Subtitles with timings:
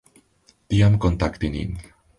[0.73, 1.77] Tiam kontakti nin.